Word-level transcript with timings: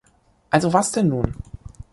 Also 0.49 0.71
was 0.73 0.91
denn 0.91 1.09
nun? 1.09 1.35